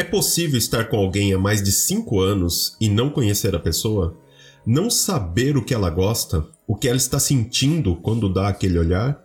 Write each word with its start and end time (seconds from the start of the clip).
É 0.00 0.02
possível 0.02 0.56
estar 0.56 0.88
com 0.88 0.96
alguém 0.96 1.34
há 1.34 1.38
mais 1.38 1.62
de 1.62 1.70
5 1.70 2.20
anos 2.20 2.74
e 2.80 2.88
não 2.88 3.10
conhecer 3.10 3.54
a 3.54 3.60
pessoa? 3.60 4.16
Não 4.64 4.88
saber 4.88 5.58
o 5.58 5.62
que 5.62 5.74
ela 5.74 5.90
gosta, 5.90 6.42
o 6.66 6.74
que 6.74 6.88
ela 6.88 6.96
está 6.96 7.20
sentindo 7.20 7.94
quando 7.96 8.32
dá 8.32 8.48
aquele 8.48 8.78
olhar? 8.78 9.22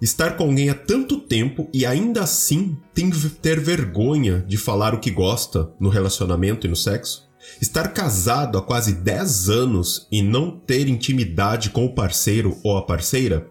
Estar 0.00 0.36
com 0.36 0.44
alguém 0.44 0.70
há 0.70 0.74
tanto 0.74 1.18
tempo 1.18 1.68
e 1.74 1.84
ainda 1.84 2.22
assim 2.22 2.78
tem, 2.94 3.10
ter 3.42 3.58
vergonha 3.58 4.44
de 4.46 4.56
falar 4.56 4.94
o 4.94 5.00
que 5.00 5.10
gosta 5.10 5.68
no 5.80 5.88
relacionamento 5.88 6.64
e 6.64 6.70
no 6.70 6.76
sexo? 6.76 7.28
Estar 7.60 7.88
casado 7.92 8.56
há 8.56 8.62
quase 8.62 8.92
10 8.92 9.48
anos 9.48 10.06
e 10.12 10.22
não 10.22 10.60
ter 10.60 10.86
intimidade 10.86 11.70
com 11.70 11.84
o 11.84 11.92
parceiro 11.92 12.56
ou 12.62 12.76
a 12.76 12.86
parceira? 12.86 13.50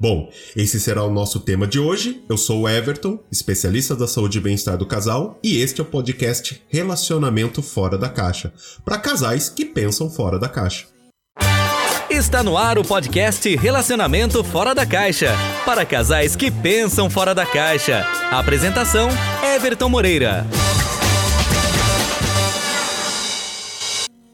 Bom, 0.00 0.30
esse 0.56 0.80
será 0.80 1.04
o 1.04 1.12
nosso 1.12 1.40
tema 1.40 1.66
de 1.66 1.78
hoje. 1.78 2.24
Eu 2.26 2.38
sou 2.38 2.62
o 2.62 2.68
Everton, 2.68 3.18
especialista 3.30 3.94
da 3.94 4.08
saúde 4.08 4.38
e 4.38 4.40
bem-estar 4.40 4.78
do 4.78 4.86
casal, 4.86 5.38
e 5.44 5.58
este 5.58 5.82
é 5.82 5.84
o 5.84 5.86
podcast 5.86 6.62
Relacionamento 6.68 7.60
Fora 7.60 7.98
da 7.98 8.08
Caixa 8.08 8.50
para 8.82 8.96
casais 8.96 9.50
que 9.50 9.62
pensam 9.62 10.08
fora 10.08 10.38
da 10.38 10.48
caixa. 10.48 10.86
Está 12.08 12.42
no 12.42 12.56
ar 12.56 12.78
o 12.78 12.82
podcast 12.82 13.54
Relacionamento 13.56 14.42
Fora 14.42 14.74
da 14.74 14.86
Caixa 14.86 15.34
para 15.66 15.84
casais 15.84 16.34
que 16.34 16.50
pensam 16.50 17.10
fora 17.10 17.34
da 17.34 17.44
caixa. 17.44 18.00
apresentação: 18.30 19.10
Everton 19.54 19.90
Moreira. 19.90 20.46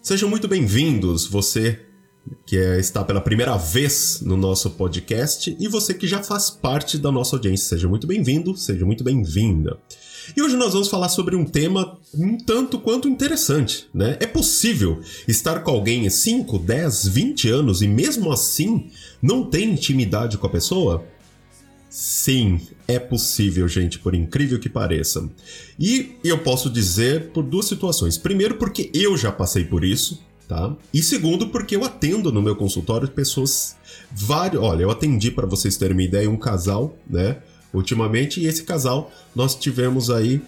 Sejam 0.01 0.29
muito 0.31 0.47
bem-vindos, 0.47 1.27
você 1.27 1.86
que 2.45 2.57
é, 2.57 2.79
está 2.79 3.05
pela 3.05 3.21
primeira 3.21 3.57
vez 3.57 4.21
no 4.23 4.37
nosso 4.37 4.71
podcast 4.71 5.57
e 5.59 5.69
você 5.69 5.95
que 5.95 6.07
já 6.07 6.23
faz 6.23 6.51
parte 6.51 6.99
da 6.99 7.11
nossa 7.11 7.37
audiência. 7.37 7.69
Seja 7.69 7.89
muito 7.89 8.07
bem-vindo, 8.07 8.57
seja 8.57 8.85
muito 8.85 9.05
bem-vinda. 9.05 9.79
E 10.37 10.43
hoje 10.43 10.57
nós 10.57 10.73
vamos 10.73 10.89
falar 10.89 11.09
sobre 11.09 11.37
um 11.37 11.45
tema 11.45 11.99
um 12.15 12.37
tanto 12.37 12.79
quanto 12.81 13.09
interessante, 13.09 13.87
né? 13.95 14.17
É 14.19 14.27
possível 14.27 15.01
estar 15.29 15.61
com 15.61 15.71
alguém 15.71 16.09
5, 16.09 16.59
10, 16.59 17.09
20 17.09 17.49
anos 17.49 17.83
e 17.83 17.87
mesmo 17.89 18.33
assim 18.33 18.91
não 19.23 19.45
ter 19.45 19.63
intimidade 19.63 20.39
com 20.39 20.47
a 20.47 20.51
pessoa? 20.51 21.05
Sim, 21.89 22.61
é 22.89 22.99
possível, 22.99 23.67
gente, 23.69 23.99
por 23.99 24.15
incrível 24.15 24.59
que 24.59 24.69
pareça. 24.69 25.29
E 25.79 26.17
eu 26.25 26.39
posso 26.39 26.69
dizer 26.69 27.31
por 27.31 27.43
duas 27.43 27.67
situações. 27.67 28.19
Primeiro, 28.19 28.57
porque 28.57 28.91
eu 28.93 29.17
já 29.17 29.31
passei 29.31 29.65
por 29.65 29.85
isso, 29.85 30.23
tá? 30.47 30.75
E 30.93 31.03
segundo, 31.03 31.49
porque 31.49 31.77
eu 31.77 31.85
atendo 31.85 32.33
no 32.33 32.43
meu 32.43 32.57
consultório 32.57 33.09
pessoas 33.09 33.77
vários. 34.11 34.63
Olha, 34.63 34.83
eu 34.83 34.91
atendi 34.91 35.31
para 35.31 35.47
vocês 35.47 35.77
terem 35.77 35.97
uma 35.97 36.03
ideia 36.03 36.31
um 36.31 36.37
casal, 36.37 36.97
né? 37.09 37.39
Ultimamente 37.73 38.41
e 38.41 38.47
esse 38.47 38.63
casal 38.63 39.13
nós 39.35 39.55
tivemos 39.55 40.11
aí 40.11 40.41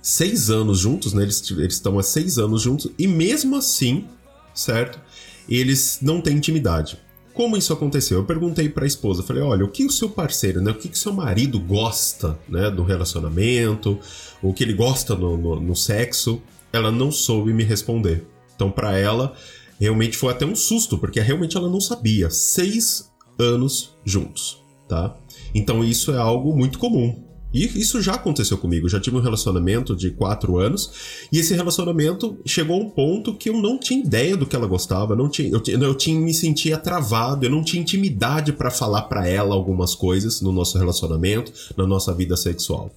seis 0.00 0.50
anos 0.50 0.78
juntos, 0.78 1.12
né? 1.12 1.22
Eles, 1.22 1.50
eles 1.50 1.74
estão 1.74 1.98
há 1.98 2.02
seis 2.02 2.38
anos 2.38 2.62
juntos 2.62 2.90
e 2.98 3.06
mesmo 3.06 3.56
assim, 3.56 4.06
certo? 4.54 5.00
Eles 5.48 5.98
não 6.00 6.20
têm 6.20 6.36
intimidade. 6.36 6.98
Como 7.32 7.56
isso 7.56 7.72
aconteceu? 7.72 8.18
Eu 8.18 8.24
perguntei 8.24 8.68
para 8.68 8.84
a 8.84 8.86
esposa, 8.86 9.22
falei, 9.24 9.42
olha, 9.42 9.64
o 9.64 9.68
que 9.68 9.84
o 9.84 9.90
seu 9.90 10.08
parceiro, 10.08 10.60
né? 10.60 10.70
O 10.70 10.74
que 10.74 10.88
o 10.88 10.96
seu 10.96 11.12
marido 11.12 11.58
gosta, 11.58 12.38
né? 12.48 12.70
Do 12.70 12.84
relacionamento, 12.84 13.98
o 14.40 14.52
que 14.52 14.62
ele 14.62 14.72
gosta 14.72 15.16
no, 15.16 15.36
no, 15.36 15.60
no 15.60 15.74
sexo? 15.74 16.40
Ela 16.72 16.92
não 16.92 17.10
soube 17.10 17.52
me 17.52 17.64
responder. 17.64 18.24
Então, 18.54 18.70
para 18.70 18.96
ela, 18.96 19.34
realmente 19.78 20.16
foi 20.16 20.32
até 20.32 20.44
um 20.44 20.54
susto, 20.54 20.98
porque 20.98 21.20
realmente 21.20 21.56
ela 21.56 21.68
não 21.68 21.80
sabia. 21.80 22.30
Seis 22.30 23.10
anos 23.38 23.96
juntos, 24.04 24.62
tá? 24.88 25.16
Então, 25.54 25.84
isso 25.84 26.12
é 26.12 26.18
algo 26.18 26.56
muito 26.56 26.78
comum. 26.78 27.24
E 27.54 27.66
isso 27.80 28.02
já 28.02 28.14
aconteceu 28.14 28.58
comigo. 28.58 28.88
Já 28.88 28.98
tive 28.98 29.16
um 29.16 29.20
relacionamento 29.20 29.94
de 29.94 30.10
quatro 30.10 30.58
anos 30.58 30.90
e 31.30 31.38
esse 31.38 31.54
relacionamento 31.54 32.36
chegou 32.44 32.76
a 32.76 32.80
um 32.84 32.90
ponto 32.90 33.32
que 33.32 33.48
eu 33.48 33.56
não 33.56 33.78
tinha 33.78 34.04
ideia 34.04 34.36
do 34.36 34.44
que 34.44 34.56
ela 34.56 34.66
gostava. 34.66 35.14
Não 35.14 35.28
tinha, 35.28 35.48
eu, 35.48 35.62
eu 35.64 35.94
tinha 35.94 36.20
me 36.20 36.34
sentia 36.34 36.76
travado. 36.76 37.46
Eu 37.46 37.50
não 37.50 37.62
tinha 37.62 37.80
intimidade 37.80 38.52
para 38.52 38.72
falar 38.72 39.02
para 39.02 39.28
ela 39.28 39.54
algumas 39.54 39.94
coisas 39.94 40.40
no 40.40 40.50
nosso 40.50 40.76
relacionamento, 40.76 41.52
na 41.76 41.86
nossa 41.86 42.12
vida 42.12 42.36
sexual. 42.36 42.90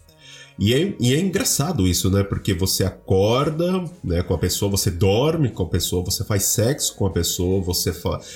E 0.59 0.73
é, 0.73 0.95
e 0.99 1.13
é 1.13 1.19
engraçado 1.19 1.87
isso, 1.87 2.09
né? 2.09 2.23
Porque 2.23 2.53
você 2.53 2.83
acorda 2.83 3.83
né, 4.03 4.23
com 4.23 4.33
a 4.33 4.37
pessoa, 4.37 4.71
você 4.71 4.89
dorme 4.89 5.49
com 5.49 5.63
a 5.63 5.69
pessoa, 5.69 6.03
você 6.03 6.23
faz 6.23 6.45
sexo 6.45 6.95
com 6.95 7.05
a 7.05 7.11
pessoa, 7.11 7.61
você 7.61 7.93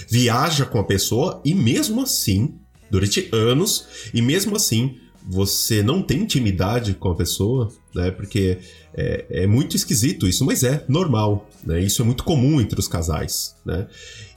viaja 0.08 0.66
com 0.66 0.80
a 0.80 0.84
pessoa, 0.84 1.42
e 1.44 1.56
mesmo 1.56 2.02
assim, 2.02 2.56
durante 2.92 3.28
anos, 3.32 3.88
e 4.14 4.22
mesmo 4.22 4.56
assim, 4.56 4.98
você 5.28 5.82
não 5.82 6.02
tem 6.02 6.22
intimidade 6.22 6.94
com 6.94 7.10
a 7.10 7.16
pessoa, 7.16 7.72
né? 7.94 8.12
Porque 8.12 8.60
é, 8.94 9.26
é, 9.30 9.48
muito 9.48 9.76
esquisito 9.76 10.28
isso, 10.28 10.46
mas 10.46 10.64
é 10.64 10.84
normal, 10.88 11.50
né? 11.64 11.82
Isso 11.82 12.02
é 12.02 12.06
muito 12.06 12.24
comum 12.24 12.62
entre 12.62 12.80
os 12.80 12.88
casais, 12.88 13.56
né? 13.66 13.88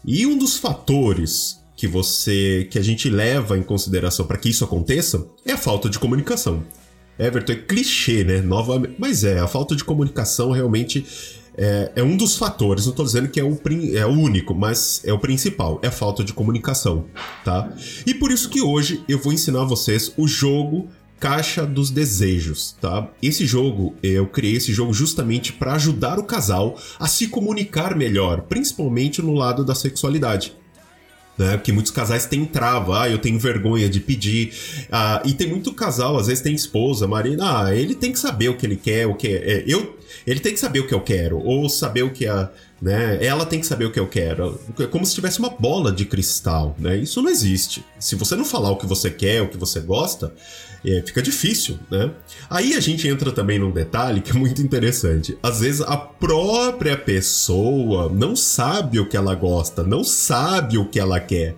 E 0.05 0.27
um 0.27 0.39
dos 0.39 0.57
fatores 0.57 1.63
que 1.77 1.87
você 1.87 2.69
que 2.71 2.79
a 2.79 2.83
gente 2.83 3.11
leva 3.11 3.59
em 3.59 3.63
consideração 3.63 4.27
para 4.27 4.39
que 4.39 4.49
isso 4.49 4.65
aconteça 4.65 5.27
é 5.45 5.53
a 5.53 5.59
falta 5.59 5.89
de 5.89 5.99
comunicação. 5.99 6.63
Everton 7.19 7.53
é 7.53 7.57
clichê, 7.57 8.25
né? 8.25 8.41
Novamente, 8.41 8.95
mas 8.99 9.25
é, 9.25 9.39
a 9.39 9.47
falta 9.47 9.77
de 9.77 9.85
comunicação 9.85 10.51
realmente 10.51 11.07
é, 11.57 11.93
é 11.97 12.03
um 12.03 12.17
dos 12.17 12.37
fatores. 12.37 12.85
Não 12.85 12.91
estou 12.91 13.05
dizendo 13.05 13.29
que 13.29 13.41
é 13.41 13.45
o, 13.45 13.59
é 13.95 14.07
o 14.07 14.11
único, 14.11 14.55
mas 14.55 15.01
é 15.05 15.13
o 15.13 15.19
principal. 15.19 15.79
É 15.83 15.89
a 15.89 15.93
falta 15.93 16.25
de 16.25 16.33
comunicação, 16.33 17.05
tá? 17.45 17.73
E 18.07 18.15
por 18.15 18.31
isso 18.31 18.49
que 18.49 18.61
hoje 18.61 19.03
eu 19.09 19.19
vou 19.19 19.33
ensinar 19.33 19.63
a 19.63 19.67
vocês 19.67 20.13
o 20.17 20.27
jogo 20.27 20.89
Caixa 21.21 21.65
dos 21.65 21.91
Desejos, 21.91 22.77
tá? 22.81 23.09
Esse 23.23 23.47
jogo, 23.47 23.95
eu 24.03 24.27
criei 24.27 24.57
esse 24.57 24.73
jogo 24.73 24.93
justamente 24.93 25.53
para 25.53 25.75
ajudar 25.75 26.19
o 26.19 26.25
casal 26.25 26.77
a 26.99 27.07
se 27.07 27.29
comunicar 27.29 27.97
melhor, 27.97 28.43
principalmente 28.43 29.23
no 29.23 29.33
lado 29.33 29.65
da 29.65 29.75
sexualidade 29.75 30.55
né? 31.39 31.57
Porque 31.57 31.73
muitos 31.73 31.93
casais 31.93 32.27
têm 32.27 32.45
trava, 32.45 33.03
ah, 33.03 33.11
eu 33.11 33.19
tenho 33.19 33.39
vergonha 33.39 33.89
de 33.89 34.01
pedir. 34.01 34.53
Ah, 34.91 35.23
e 35.25 35.33
tem 35.33 35.49
muito 35.49 35.73
casal, 35.73 36.17
às 36.17 36.27
vezes 36.27 36.43
tem 36.43 36.55
esposa, 36.55 37.07
marido, 37.07 37.43
ah, 37.43 37.75
ele 37.75 37.95
tem 37.95 38.13
que 38.13 38.19
saber 38.19 38.49
o 38.49 38.57
que 38.57 38.67
ele 38.67 38.77
quer, 38.77 39.07
o 39.07 39.15
que 39.15 39.29
é, 39.29 39.65
eu, 39.67 39.97
ele 40.27 40.41
tem 40.41 40.53
que 40.53 40.61
saber 40.61 40.81
o 40.81 40.87
que 40.87 40.95
eu 40.95 41.01
quero, 41.01 41.39
ou 41.39 41.69
saber 41.69 42.03
o 42.03 42.11
que 42.11 42.27
a, 42.27 42.51
né? 42.81 43.19
Ela 43.25 43.47
tem 43.47 43.61
que 43.61 43.67
saber 43.67 43.87
o 43.87 43.91
que 43.91 43.99
eu 43.99 44.07
quero. 44.07 44.61
É 44.79 44.87
como 44.87 45.07
se 45.07 45.15
tivesse 45.15 45.39
uma 45.39 45.51
bola 45.51 45.91
de 45.91 46.05
cristal, 46.05 46.77
né? 46.79 46.97
Isso 46.97 47.23
não 47.23 47.31
existe. 47.31 47.85
Se 47.99 48.15
você 48.15 48.37
não 48.37 48.45
falar 48.45 48.71
o 48.71 48.77
que 48.77 48.87
você 48.87 49.11
quer, 49.11 49.43
o 49.43 49.49
que 49.49 49.57
você 49.57 49.81
gosta, 49.81 50.35
é, 50.85 51.03
fica 51.05 51.23
difícil, 51.23 51.79
né? 51.91 52.11
Aí 52.51 52.75
a 52.75 52.81
gente 52.81 53.09
entra 53.09 53.33
também 53.33 53.59
num 53.59 53.71
detalhe 53.71 54.21
que 54.21 54.33
é 54.33 54.35
muito 54.35 54.61
interessante. 54.61 55.39
Às 55.43 55.61
vezes 55.61 55.81
a 55.81 55.97
própria 55.97 56.97
pessoa 56.97 58.11
não 58.13 58.37
sabe 58.37 59.01
o 59.01 59.09
que 59.09 59.17
ela 59.17 59.35
gosta, 59.35 59.83
não 59.83 60.05
sabe 60.05 60.77
o 60.77 60.87
que 60.87 61.01
ela 61.01 61.19
quer. 61.19 61.57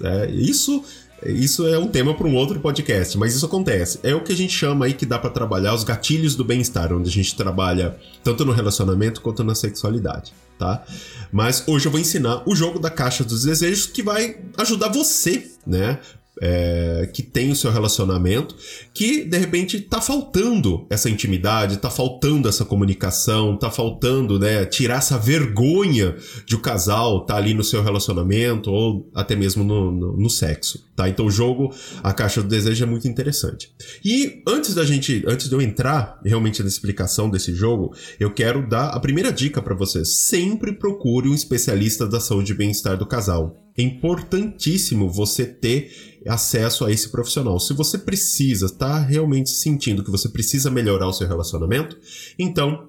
É, 0.00 0.30
isso 0.30 0.84
isso 1.24 1.66
é 1.66 1.78
um 1.78 1.88
tema 1.88 2.14
para 2.14 2.26
um 2.26 2.34
outro 2.34 2.60
podcast, 2.60 3.18
mas 3.18 3.34
isso 3.34 3.44
acontece. 3.44 3.98
É 4.02 4.14
o 4.14 4.22
que 4.22 4.32
a 4.32 4.36
gente 4.36 4.52
chama 4.52 4.86
aí 4.86 4.92
que 4.92 5.04
dá 5.04 5.18
para 5.18 5.30
trabalhar 5.30 5.74
os 5.74 5.84
gatilhos 5.84 6.34
do 6.34 6.44
bem-estar, 6.44 6.92
onde 6.92 7.08
a 7.08 7.12
gente 7.12 7.34
trabalha 7.34 7.96
tanto 8.22 8.44
no 8.44 8.52
relacionamento 8.52 9.20
quanto 9.20 9.42
na 9.42 9.54
sexualidade, 9.54 10.32
tá? 10.58 10.84
Mas 11.32 11.64
hoje 11.66 11.86
eu 11.86 11.92
vou 11.92 12.00
ensinar 12.00 12.42
o 12.46 12.54
jogo 12.54 12.78
da 12.78 12.90
caixa 12.90 13.24
dos 13.24 13.44
desejos 13.44 13.86
que 13.86 14.02
vai 14.02 14.36
ajudar 14.56 14.88
você, 14.88 15.50
né, 15.66 15.98
é, 16.40 17.08
que 17.12 17.22
tem 17.22 17.50
o 17.50 17.56
seu 17.56 17.70
relacionamento, 17.70 18.54
que 18.94 19.24
de 19.24 19.38
repente 19.38 19.80
tá 19.80 20.00
faltando 20.00 20.86
essa 20.90 21.10
intimidade, 21.10 21.78
tá 21.78 21.90
faltando 21.90 22.48
essa 22.48 22.64
comunicação, 22.64 23.56
tá 23.56 23.70
faltando, 23.70 24.38
né, 24.38 24.64
tirar 24.64 24.98
essa 24.98 25.18
vergonha 25.18 26.16
de 26.46 26.54
o 26.54 26.60
casal 26.60 27.24
tá 27.24 27.36
ali 27.36 27.54
no 27.54 27.64
seu 27.64 27.82
relacionamento 27.82 28.70
ou 28.70 29.10
até 29.14 29.34
mesmo 29.34 29.64
no, 29.64 29.90
no, 29.92 30.16
no 30.16 30.30
sexo, 30.30 30.86
tá? 30.94 31.08
Então 31.08 31.26
o 31.26 31.30
jogo, 31.30 31.74
a 32.02 32.12
caixa 32.12 32.42
do 32.42 32.48
desejo 32.48 32.84
é 32.84 32.86
muito 32.86 33.08
interessante. 33.08 33.70
E 34.04 34.42
antes 34.46 34.74
da 34.74 34.84
gente, 34.84 35.24
antes 35.26 35.48
de 35.48 35.54
eu 35.54 35.60
entrar 35.60 36.20
realmente 36.24 36.62
na 36.62 36.68
explicação 36.68 37.30
desse 37.30 37.54
jogo, 37.54 37.94
eu 38.18 38.32
quero 38.32 38.68
dar 38.68 38.88
a 38.88 39.00
primeira 39.00 39.32
dica 39.32 39.62
para 39.62 39.74
vocês. 39.74 40.18
Sempre 40.18 40.72
procure 40.72 41.28
um 41.28 41.34
especialista 41.34 42.06
da 42.06 42.20
saúde 42.20 42.52
e 42.52 42.56
bem-estar 42.56 42.96
do 42.96 43.06
casal. 43.06 43.56
É 43.76 43.82
importantíssimo 43.82 45.08
você 45.08 45.46
ter 45.46 46.07
acesso 46.26 46.84
a 46.84 46.90
esse 46.90 47.08
profissional. 47.10 47.58
Se 47.60 47.72
você 47.72 47.98
precisa, 47.98 48.66
está 48.66 48.98
realmente 48.98 49.50
sentindo 49.50 50.02
que 50.02 50.10
você 50.10 50.28
precisa 50.28 50.70
melhorar 50.70 51.08
o 51.08 51.12
seu 51.12 51.28
relacionamento, 51.28 51.98
então 52.38 52.88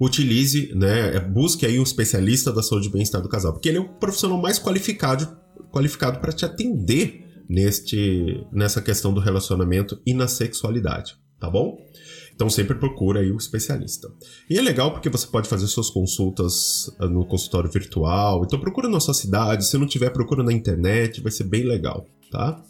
utilize, 0.00 0.72
né, 0.74 1.18
busque 1.20 1.64
aí 1.64 1.78
um 1.78 1.82
especialista 1.82 2.52
da 2.52 2.62
saúde 2.62 2.88
e 2.88 2.92
bem-estar 2.92 3.22
do 3.22 3.28
casal, 3.28 3.52
porque 3.52 3.68
ele 3.68 3.78
é 3.78 3.80
o 3.80 3.88
profissional 3.88 4.40
mais 4.40 4.58
qualificado, 4.58 5.26
qualificado 5.72 6.20
para 6.20 6.32
te 6.32 6.44
atender 6.44 7.24
neste, 7.48 8.44
nessa 8.52 8.82
questão 8.82 9.12
do 9.14 9.20
relacionamento 9.20 9.98
e 10.04 10.12
na 10.12 10.28
sexualidade, 10.28 11.16
tá 11.40 11.48
bom? 11.48 11.78
Então 12.34 12.50
sempre 12.50 12.74
procura 12.74 13.20
aí 13.20 13.30
o 13.30 13.38
especialista. 13.38 14.12
E 14.50 14.58
é 14.58 14.62
legal 14.62 14.92
porque 14.92 15.08
você 15.08 15.26
pode 15.26 15.48
fazer 15.48 15.66
suas 15.66 15.88
consultas 15.88 16.94
ah, 16.98 17.06
no 17.06 17.24
consultório 17.24 17.70
virtual. 17.70 18.42
Então 18.44 18.60
procura 18.60 18.90
na 18.90 19.00
sua 19.00 19.14
cidade, 19.14 19.66
se 19.66 19.78
não 19.78 19.86
tiver, 19.86 20.10
procura 20.10 20.42
na 20.42 20.52
internet, 20.52 21.22
vai 21.22 21.32
ser 21.32 21.44
bem 21.44 21.64
legal 21.64 22.06
tá? 22.30 22.60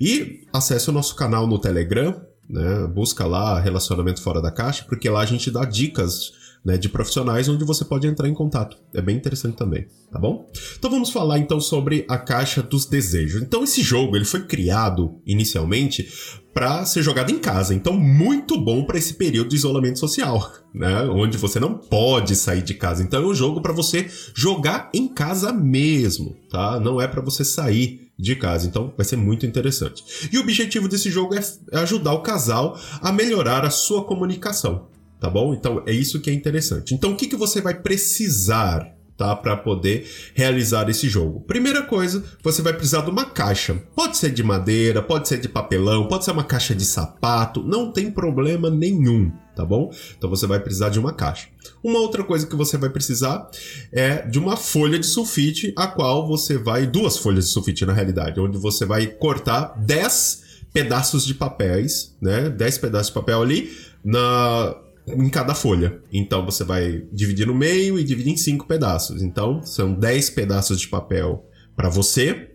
E 0.00 0.46
acesse 0.52 0.88
o 0.90 0.92
nosso 0.92 1.14
canal 1.14 1.46
no 1.46 1.58
Telegram, 1.58 2.20
né? 2.48 2.86
Busca 2.86 3.26
lá 3.26 3.58
relacionamento 3.58 4.22
fora 4.22 4.40
da 4.40 4.50
caixa, 4.50 4.84
porque 4.88 5.08
lá 5.08 5.20
a 5.20 5.26
gente 5.26 5.50
dá 5.50 5.64
dicas 5.64 6.32
né, 6.66 6.76
de 6.76 6.88
profissionais 6.88 7.48
onde 7.48 7.64
você 7.64 7.84
pode 7.84 8.08
entrar 8.08 8.28
em 8.28 8.34
contato. 8.34 8.76
É 8.92 9.00
bem 9.00 9.16
interessante 9.16 9.56
também, 9.56 9.86
tá 10.10 10.18
bom? 10.18 10.50
Então 10.76 10.90
vamos 10.90 11.10
falar 11.10 11.38
então 11.38 11.60
sobre 11.60 12.04
a 12.08 12.18
caixa 12.18 12.60
dos 12.60 12.86
desejos. 12.86 13.40
Então 13.40 13.62
esse 13.62 13.82
jogo 13.82 14.16
ele 14.16 14.24
foi 14.24 14.44
criado 14.44 15.20
inicialmente 15.24 16.08
para 16.52 16.84
ser 16.84 17.02
jogado 17.02 17.30
em 17.30 17.38
casa, 17.38 17.74
então 17.74 17.92
muito 17.92 18.58
bom 18.58 18.84
para 18.84 18.98
esse 18.98 19.14
período 19.14 19.50
de 19.50 19.56
isolamento 19.56 19.98
social, 19.98 20.50
né, 20.74 21.02
onde 21.04 21.36
você 21.36 21.60
não 21.60 21.74
pode 21.74 22.34
sair 22.34 22.62
de 22.62 22.74
casa. 22.74 23.02
Então 23.02 23.22
é 23.22 23.26
um 23.26 23.34
jogo 23.34 23.60
para 23.60 23.72
você 23.72 24.10
jogar 24.34 24.90
em 24.92 25.06
casa 25.06 25.52
mesmo, 25.52 26.34
tá? 26.50 26.80
Não 26.80 27.00
é 27.00 27.06
para 27.06 27.20
você 27.20 27.44
sair 27.44 28.10
de 28.18 28.34
casa. 28.34 28.66
Então 28.66 28.92
vai 28.96 29.04
ser 29.04 29.16
muito 29.16 29.46
interessante. 29.46 30.02
E 30.32 30.38
o 30.38 30.40
objetivo 30.40 30.88
desse 30.88 31.10
jogo 31.10 31.34
é 31.34 31.78
ajudar 31.78 32.14
o 32.14 32.22
casal 32.22 32.76
a 33.02 33.12
melhorar 33.12 33.64
a 33.64 33.70
sua 33.70 34.02
comunicação 34.02 34.95
tá 35.20 35.30
bom? 35.30 35.54
Então 35.54 35.82
é 35.86 35.92
isso 35.92 36.20
que 36.20 36.30
é 36.30 36.32
interessante. 36.32 36.94
Então 36.94 37.12
o 37.12 37.16
que, 37.16 37.26
que 37.26 37.36
você 37.36 37.60
vai 37.60 37.74
precisar 37.74 38.96
tá? 39.16 39.34
Para 39.34 39.56
poder 39.56 40.06
realizar 40.34 40.88
esse 40.88 41.08
jogo. 41.08 41.40
Primeira 41.40 41.82
coisa, 41.82 42.22
você 42.42 42.62
vai 42.62 42.72
precisar 42.72 43.02
de 43.02 43.10
uma 43.10 43.24
caixa. 43.24 43.74
Pode 43.94 44.16
ser 44.16 44.30
de 44.30 44.42
madeira, 44.42 45.02
pode 45.02 45.26
ser 45.26 45.38
de 45.38 45.48
papelão, 45.48 46.06
pode 46.06 46.24
ser 46.24 46.32
uma 46.32 46.44
caixa 46.44 46.74
de 46.74 46.84
sapato, 46.84 47.62
não 47.62 47.90
tem 47.90 48.10
problema 48.10 48.68
nenhum, 48.68 49.32
tá 49.54 49.64
bom? 49.64 49.90
Então 50.16 50.28
você 50.28 50.46
vai 50.46 50.60
precisar 50.60 50.90
de 50.90 50.98
uma 50.98 51.12
caixa. 51.12 51.48
Uma 51.82 51.98
outra 51.98 52.22
coisa 52.22 52.46
que 52.46 52.56
você 52.56 52.76
vai 52.76 52.90
precisar 52.90 53.48
é 53.92 54.26
de 54.26 54.38
uma 54.38 54.56
folha 54.56 54.98
de 54.98 55.06
sulfite, 55.06 55.72
a 55.76 55.86
qual 55.86 56.26
você 56.26 56.58
vai 56.58 56.86
duas 56.86 57.16
folhas 57.16 57.46
de 57.46 57.50
sulfite 57.52 57.86
na 57.86 57.92
realidade, 57.92 58.40
onde 58.40 58.58
você 58.58 58.84
vai 58.84 59.06
cortar 59.06 59.74
10 59.78 60.44
pedaços 60.72 61.24
de 61.24 61.32
papéis, 61.32 62.14
né? 62.20 62.50
10 62.50 62.78
pedaços 62.78 63.08
de 63.08 63.14
papel 63.14 63.40
ali 63.40 63.70
na 64.04 64.76
em 65.06 65.28
cada 65.28 65.54
folha. 65.54 66.00
Então 66.12 66.44
você 66.44 66.64
vai 66.64 67.04
dividir 67.12 67.46
no 67.46 67.54
meio 67.54 67.98
e 67.98 68.04
dividir 68.04 68.32
em 68.32 68.36
cinco 68.36 68.66
pedaços. 68.66 69.22
Então 69.22 69.62
são 69.62 69.94
10 69.94 70.30
pedaços 70.30 70.80
de 70.80 70.88
papel 70.88 71.48
para 71.76 71.88
você, 71.88 72.50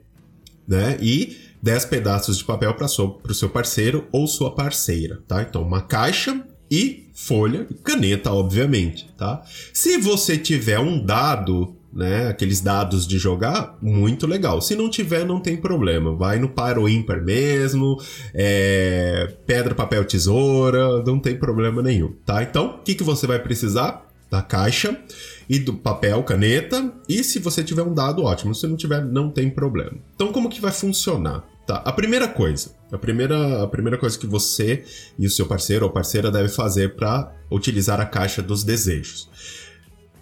né? 0.68 0.98
E 1.02 1.38
10 1.62 1.86
pedaços 1.86 2.38
de 2.38 2.44
papel 2.44 2.74
para 2.74 2.86
o 2.86 3.34
seu 3.34 3.50
parceiro 3.50 4.08
ou 4.12 4.28
sua 4.28 4.54
parceira, 4.54 5.22
tá? 5.28 5.42
Então 5.42 5.62
uma 5.62 5.82
caixa 5.82 6.46
e 6.70 7.10
folha, 7.14 7.68
caneta, 7.84 8.32
obviamente, 8.32 9.10
tá? 9.18 9.44
Se 9.74 9.98
você 9.98 10.38
tiver 10.38 10.80
um 10.80 11.04
dado 11.06 11.76
né? 11.94 12.30
Aqueles 12.30 12.62
dados 12.62 13.06
de 13.06 13.18
jogar, 13.18 13.78
muito 13.82 14.26
legal. 14.26 14.62
Se 14.62 14.76
não 14.76 14.90
tiver, 14.90 15.26
não 15.26 15.40
tem 15.40 15.58
problema. 15.58 16.16
Vai 16.16 16.40
no 16.40 16.50
par 16.50 16.78
ou 16.78 16.88
ímpar 16.88 17.22
mesmo, 17.22 18.02
é... 18.34 19.34
pedra, 19.46 19.76
papel, 19.76 20.06
tesoura, 20.06 21.04
não 21.04 21.20
tem 21.20 21.38
problema 21.38 21.82
nenhum, 21.82 22.14
tá? 22.26 22.42
Então, 22.44 22.76
o 22.76 22.84
que, 22.84 22.96
que 22.96 23.04
você 23.04 23.28
vai 23.28 23.40
precisar? 23.40 24.10
Da 24.30 24.42
caixa 24.42 24.98
e 25.50 25.60
do 25.60 25.74
papel, 25.74 26.24
caneta. 26.24 26.94
E 27.10 27.22
se 27.22 27.38
você 27.38 27.62
tiver 27.62 27.84
um 27.84 27.94
dado, 27.94 28.24
ótimo. 28.24 28.56
Se 28.56 28.66
não 28.66 28.78
tiver, 28.78 29.04
não 29.04 29.30
tem 29.30 29.50
problema. 29.50 29.98
Então, 30.16 30.32
como 30.32 30.50
que 30.50 30.62
vai 30.62 30.72
funcionar? 30.72 31.44
Tá, 31.68 31.76
a 31.86 31.92
primeira 31.92 32.28
coisa, 32.28 32.72
a 32.92 32.98
primeira, 32.98 33.64
a 33.64 33.68
primeira 33.68 33.98
coisa 33.98 34.18
que 34.18 34.26
você 34.26 34.84
e 35.20 35.28
o 35.28 35.30
seu 35.30 35.46
parceiro 35.46 35.86
ou 35.86 35.92
parceira 35.92 36.32
deve 36.32 36.48
fazer 36.48 36.96
para 36.96 37.32
utilizar 37.52 38.00
a 38.00 38.06
caixa 38.06 38.42
dos 38.42 38.64
desejos 38.64 39.30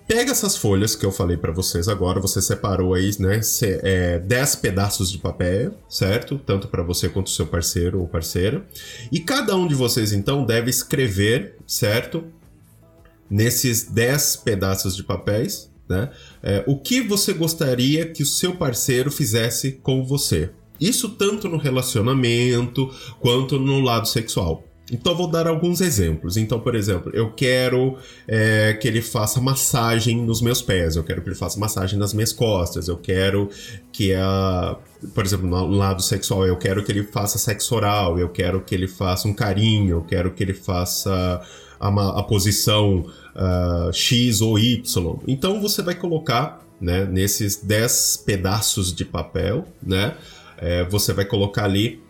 Pega 0.09 0.31
essas 0.31 0.57
folhas 0.57 0.95
que 0.95 1.05
eu 1.05 1.11
falei 1.11 1.37
para 1.37 1.51
vocês 1.51 1.87
agora, 1.87 2.19
você 2.19 2.41
separou 2.41 2.95
aí, 2.95 3.11
né, 3.19 3.33
10 3.37 3.63
é, 3.83 4.57
pedaços 4.59 5.11
de 5.11 5.19
papel, 5.19 5.75
certo? 5.87 6.41
Tanto 6.43 6.67
para 6.67 6.81
você 6.81 7.07
quanto 7.07 7.29
seu 7.29 7.45
parceiro 7.45 7.99
ou 7.99 8.07
parceira. 8.07 8.65
E 9.11 9.19
cada 9.19 9.55
um 9.55 9.67
de 9.67 9.75
vocês, 9.75 10.11
então, 10.11 10.43
deve 10.43 10.71
escrever, 10.71 11.57
certo? 11.67 12.23
Nesses 13.29 13.83
10 13.83 14.37
pedaços 14.37 14.95
de 14.95 15.03
papéis, 15.03 15.69
né? 15.87 16.09
É, 16.41 16.63
o 16.65 16.75
que 16.75 17.01
você 17.01 17.31
gostaria 17.31 18.07
que 18.07 18.23
o 18.23 18.25
seu 18.25 18.55
parceiro 18.55 19.11
fizesse 19.11 19.73
com 19.73 20.03
você. 20.03 20.49
Isso 20.81 21.09
tanto 21.09 21.47
no 21.47 21.57
relacionamento 21.57 22.91
quanto 23.19 23.59
no 23.59 23.79
lado 23.79 24.07
sexual. 24.07 24.63
Então, 24.91 25.15
vou 25.15 25.27
dar 25.27 25.47
alguns 25.47 25.81
exemplos. 25.81 26.37
Então, 26.37 26.59
por 26.59 26.75
exemplo, 26.75 27.11
eu 27.13 27.31
quero 27.31 27.97
é, 28.27 28.73
que 28.73 28.87
ele 28.87 29.01
faça 29.01 29.39
massagem 29.39 30.21
nos 30.21 30.41
meus 30.41 30.61
pés, 30.61 30.95
eu 30.95 31.03
quero 31.03 31.21
que 31.21 31.29
ele 31.29 31.35
faça 31.35 31.59
massagem 31.59 31.97
nas 31.97 32.13
minhas 32.13 32.33
costas, 32.33 32.87
eu 32.87 32.97
quero 32.97 33.49
que 33.91 34.13
a. 34.13 34.77
Por 35.13 35.25
exemplo, 35.25 35.47
no 35.47 35.77
lado 35.77 36.01
sexual, 36.01 36.45
eu 36.45 36.57
quero 36.57 36.83
que 36.83 36.91
ele 36.91 37.03
faça 37.03 37.37
sexo 37.37 37.73
oral, 37.75 38.19
eu 38.19 38.27
quero 38.27 38.61
que 38.61 38.75
ele 38.75 38.87
faça 38.87 39.27
um 39.27 39.33
carinho, 39.33 39.97
eu 39.97 40.01
quero 40.01 40.31
que 40.31 40.43
ele 40.43 40.53
faça 40.53 41.41
a, 41.79 42.19
a 42.19 42.23
posição 42.23 43.05
uh, 43.35 43.93
X 43.93 44.41
ou 44.41 44.59
Y. 44.59 45.19
Então, 45.25 45.61
você 45.61 45.81
vai 45.81 45.95
colocar 45.95 46.61
né, 46.81 47.05
nesses 47.05 47.57
10 47.57 48.23
pedaços 48.25 48.93
de 48.93 49.05
papel, 49.05 49.65
né? 49.81 50.15
É, 50.57 50.83
você 50.83 51.13
vai 51.13 51.23
colocar 51.23 51.63
ali 51.63 52.01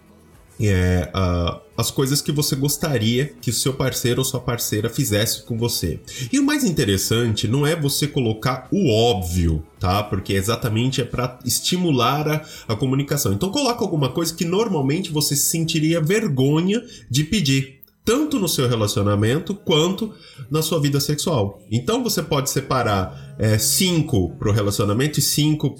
é, 0.68 1.10
uh, 1.16 1.62
as 1.78 1.90
coisas 1.90 2.22
que 2.22 2.32
você 2.32 2.56
gostaria 2.56 3.34
que 3.42 3.50
o 3.50 3.54
seu 3.54 3.74
parceiro 3.74 4.20
ou 4.20 4.26
sua 4.26 4.42
parceira 4.42 4.90
fizesse 4.90 5.44
com 5.44 5.58
você. 5.58 6.00
E 6.32 6.40
o 6.40 6.44
mais 6.44 6.64
interessante 6.64 7.48
não 7.48 7.66
é 7.66 7.76
você 7.76 8.08
colocar 8.08 8.68
o 8.72 8.90
óbvio, 8.92 9.64
tá? 9.80 10.04
Porque 10.04 10.34
exatamente 10.34 11.00
é 11.00 11.06
para 11.06 11.40
estimular 11.46 12.28
a, 12.28 12.74
a 12.74 12.76
comunicação. 12.76 13.32
Então 13.32 13.50
coloca 13.50 13.84
alguma 13.84 14.10
coisa 14.10 14.34
que 14.34 14.44
normalmente 14.44 15.12
você 15.12 15.36
sentiria 15.36 16.02
vergonha 16.02 16.84
de 17.10 17.24
pedir 17.24 17.80
tanto 18.04 18.40
no 18.40 18.48
seu 18.48 18.68
relacionamento 18.68 19.54
quanto 19.54 20.14
na 20.50 20.62
sua 20.62 20.82
vida 20.82 21.00
sexual. 21.00 21.62
Então 21.72 22.04
você 22.04 22.24
pode 22.24 22.50
separar 22.50 23.36
é, 23.38 23.58
cinco 23.58 24.36
pro 24.36 24.52
relacionamento 24.52 25.20
e 25.20 25.22
cinco 25.22 25.76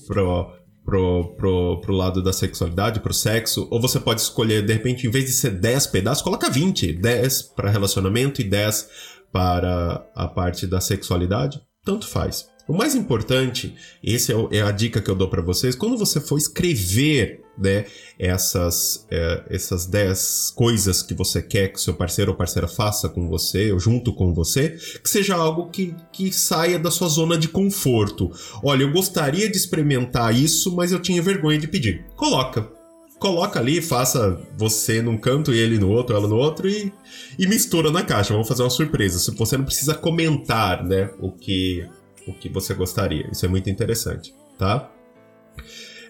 pro 0.90 1.36
pro, 1.38 1.82
pro, 1.82 1.94
lado 1.94 2.22
da 2.22 2.34
sexualidade, 2.34 3.00
pro 3.00 3.14
sexo, 3.14 3.68
ou 3.70 3.80
você 3.80 4.00
pode 4.00 4.22
escolher, 4.22 4.66
de 4.66 4.74
repente, 4.74 5.06
em 5.06 5.12
vez 5.12 5.26
de 5.26 5.32
ser 5.34 5.52
10 5.52 5.88
pedaços, 5.88 6.24
coloca 6.24 6.50
20. 6.50 6.94
10 6.94 7.42
para 7.56 7.70
relacionamento 7.70 8.42
e 8.42 8.44
10 8.44 8.90
para 9.32 10.04
a 10.16 10.28
parte 10.28 10.66
da 10.66 10.82
sexualidade. 10.82 11.62
Tanto 11.86 12.08
faz. 12.08 12.50
O 12.70 12.74
mais 12.78 12.94
importante, 12.94 13.76
esse 14.04 14.32
é, 14.32 14.36
é 14.52 14.62
a 14.62 14.70
dica 14.70 15.02
que 15.02 15.10
eu 15.10 15.16
dou 15.16 15.28
para 15.28 15.42
vocês, 15.42 15.74
quando 15.74 15.98
você 15.98 16.22
for 16.22 16.38
escrever 16.38 17.42
né, 17.58 17.86
essas, 18.20 19.08
é, 19.10 19.44
essas 19.50 19.88
10 19.88 20.54
coisas 20.56 21.02
que 21.02 21.16
você 21.16 21.42
quer 21.42 21.70
que 21.70 21.82
seu 21.82 21.96
parceiro 21.96 22.30
ou 22.30 22.38
parceira 22.38 22.68
faça 22.68 23.10
com 23.10 23.28
você, 23.28 23.72
ou 23.72 23.80
junto 23.80 24.14
com 24.14 24.36
você, 24.36 24.78
que 25.04 25.10
seja 25.10 25.36
algo 25.36 25.72
que, 25.72 25.96
que 26.14 26.32
saia 26.32 26.78
da 26.78 26.92
sua 26.92 27.08
zona 27.08 27.40
de 27.40 27.48
conforto. 27.48 28.30
Olha, 28.64 28.84
eu 28.84 28.92
gostaria 28.92 29.50
de 29.50 29.58
experimentar 29.58 30.32
isso, 30.36 30.76
mas 30.76 30.92
eu 30.92 31.00
tinha 31.00 31.24
vergonha 31.24 31.58
de 31.58 31.68
pedir. 31.68 32.06
Coloca, 32.16 32.72
coloca 33.18 33.60
ali, 33.60 33.82
faça 33.82 34.40
você 34.56 35.02
num 35.02 35.18
canto 35.18 35.52
e 35.52 35.58
ele 35.58 35.80
no 35.80 35.90
outro, 35.90 36.16
ela 36.16 36.28
no 36.28 36.36
outro 36.36 36.70
e, 36.70 36.94
e 37.40 37.48
mistura 37.48 37.90
na 37.90 38.04
caixa. 38.04 38.32
Vamos 38.32 38.48
fazer 38.48 38.62
uma 38.62 38.70
surpresa. 38.70 39.34
Você 39.36 39.58
não 39.58 39.66
precisa 39.66 39.96
comentar, 39.96 40.86
né, 40.86 41.10
o 41.20 41.32
que 41.32 41.84
o 42.30 42.34
que 42.34 42.50
você 42.50 42.74
gostaria. 42.74 43.30
Isso 43.32 43.46
é 43.46 43.50
muito 43.50 43.70
interessante, 43.70 44.34
tá? 44.58 44.92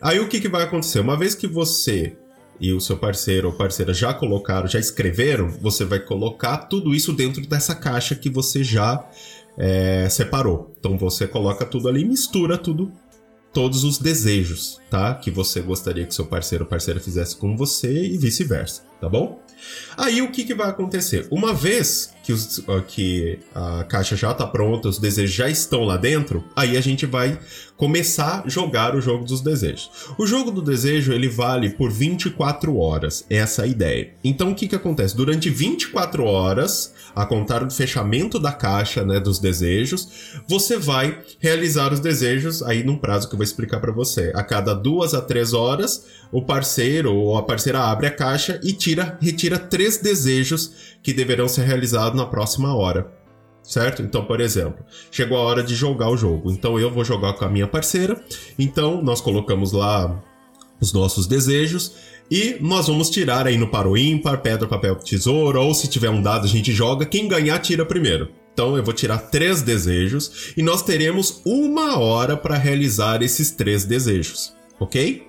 Aí 0.02 0.20
o 0.20 0.28
que, 0.28 0.40
que 0.40 0.48
vai 0.48 0.64
acontecer? 0.64 1.00
Uma 1.00 1.18
vez 1.18 1.36
que 1.36 1.48
você 1.48 2.16
e 2.60 2.74
o 2.74 2.82
seu 2.82 2.98
parceiro 2.98 3.48
ou 3.48 3.54
parceira 3.54 3.94
já 3.94 4.14
colocaram, 4.14 4.68
já 4.68 4.80
escreveram, 4.80 5.48
você 5.48 5.86
vai 5.86 6.00
colocar 6.00 6.58
tudo 6.58 6.94
isso 6.94 7.14
dentro 7.14 7.46
dessa 7.48 7.74
caixa 7.74 8.16
que 8.16 8.30
você 8.30 8.64
já 8.64 9.08
é, 9.58 10.08
separou. 10.10 10.76
Então 10.80 10.98
você 10.98 11.28
coloca 11.28 11.66
tudo 11.66 11.88
ali, 11.88 12.04
mistura 12.04 12.58
tudo, 12.58 12.92
todos 13.54 13.84
os 13.84 13.98
desejos, 13.98 14.80
tá? 14.90 15.16
Que 15.16 15.32
você 15.32 15.62
gostaria 15.62 16.06
que 16.06 16.14
seu 16.14 16.26
parceiro 16.26 16.66
ou 16.66 16.70
parceira 16.70 17.00
fizesse 17.00 17.36
com 17.36 17.56
você 17.56 18.06
e 18.06 18.18
vice-versa, 18.18 18.84
tá 19.00 19.08
bom? 19.08 19.40
Aí 19.98 20.22
o 20.22 20.32
que, 20.32 20.44
que 20.44 20.54
vai 20.54 20.70
acontecer? 20.70 21.28
Uma 21.32 21.54
vez 21.54 22.14
que, 22.30 22.34
os, 22.34 22.64
que 22.88 23.40
a 23.56 23.84
caixa 23.86 24.16
já 24.16 24.32
está 24.32 24.46
pronta, 24.46 24.88
os 24.88 25.00
desejos 25.00 25.36
já 25.36 25.50
estão 25.50 25.84
lá 25.84 25.98
dentro, 25.98 26.44
aí 26.56 26.78
a 26.78 26.82
gente 26.82 27.08
vai 27.08 27.40
começar 27.76 28.44
a 28.46 28.50
jogar 28.50 28.96
o 28.96 29.02
jogo 29.02 29.26
dos 29.26 29.42
desejos. 29.42 29.90
O 30.16 30.28
jogo 30.28 30.52
do 30.52 30.62
desejo 30.62 31.12
ele 31.12 31.28
vale 31.28 31.72
por 31.72 31.92
24 31.92 32.78
horas, 32.78 33.26
essa 33.32 33.64
é 33.64 33.66
a 33.66 33.68
ideia. 33.68 34.12
Então 34.24 34.52
o 34.52 34.56
que, 34.56 34.68
que 34.68 34.76
acontece? 34.76 35.18
Durante 35.18 35.50
24 35.50 36.24
horas, 36.24 36.94
a 37.16 37.26
contar 37.26 37.64
do 37.64 37.74
fechamento 37.74 38.40
da 38.40 38.52
caixa 38.52 39.04
né, 39.04 39.20
dos 39.20 39.40
desejos, 39.40 40.08
você 40.48 40.78
vai 40.78 41.20
realizar 41.40 41.92
os 41.92 42.00
desejos 42.00 42.62
aí 42.62 42.84
num 42.84 42.98
prazo 42.98 43.28
que 43.28 43.34
eu 43.34 43.38
vou 43.38 43.44
explicar 43.44 43.80
para 43.80 43.92
você. 43.92 44.32
A 44.36 44.44
cada 44.44 44.74
duas 44.74 45.14
a 45.14 45.22
três 45.22 45.54
horas, 45.54 46.06
o 46.32 46.42
parceiro 46.42 47.14
ou 47.14 47.38
a 47.38 47.44
parceira 47.44 47.80
abre 47.80 48.08
a 48.08 48.12
caixa 48.12 48.60
e 48.64 48.72
tira, 48.72 49.18
retira 49.20 49.58
três 49.58 49.98
desejos 49.98 50.72
que 51.02 51.14
deverão 51.14 51.48
ser 51.48 51.64
realizados 51.64 52.18
na 52.18 52.26
próxima 52.26 52.76
hora. 52.76 53.12
Certo? 53.62 54.02
Então, 54.02 54.26
por 54.26 54.42
exemplo, 54.42 54.84
chegou 55.12 55.38
a 55.38 55.42
hora 55.42 55.62
de 55.62 55.76
jogar 55.76 56.10
o 56.10 56.18
jogo. 56.18 56.52
Então 56.52 56.80
eu 56.80 56.90
vou 56.90 57.06
jogar 57.06 57.34
com 57.34 57.46
a 57.46 57.50
minha 57.50 57.68
parceira. 57.68 58.20
Então 58.58 59.02
nós 59.02 59.22
colocamos 59.22 59.72
lá 59.72 60.20
os 60.82 60.94
nossos 60.94 61.28
desejos 61.28 61.94
E 62.32 62.58
nós 62.62 62.88
vamos 62.88 63.10
tirar 63.10 63.48
aí 63.48 63.58
no 63.58 63.68
paro 63.68 63.98
ímpar, 63.98 64.42
pedra, 64.42 64.68
papel, 64.68 64.96
tesouro, 64.96 65.60
ou 65.60 65.74
se 65.74 65.88
tiver 65.88 66.10
um 66.10 66.22
dado 66.22 66.46
a 66.46 66.48
gente 66.48 66.72
joga, 66.72 67.06
quem 67.06 67.28
ganhar 67.28 67.58
tira 67.60 67.84
primeiro. 67.84 68.30
Então 68.54 68.78
eu 68.78 68.84
vou 68.84 68.94
tirar 68.94 69.18
três 69.18 69.62
desejos 69.62 70.54
e 70.56 70.62
nós 70.62 70.84
teremos 70.84 71.42
uma 71.44 71.98
hora 71.98 72.38
para 72.38 72.58
realizar 72.58 73.24
esses 73.24 73.50
três 73.50 73.84
desejos, 73.84 74.54
ok? 74.80 75.24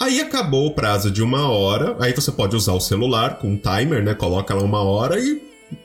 Aí 0.00 0.18
acabou 0.18 0.66
o 0.66 0.70
prazo 0.70 1.10
de 1.10 1.22
uma 1.22 1.50
hora, 1.50 1.94
aí 2.00 2.14
você 2.14 2.32
pode 2.32 2.56
usar 2.56 2.72
o 2.72 2.80
celular 2.80 3.36
com 3.38 3.48
um 3.48 3.56
timer, 3.58 4.02
né? 4.02 4.14
Coloca 4.14 4.54
lá 4.54 4.62
uma 4.62 4.82
hora 4.82 5.20
e, 5.20 5.42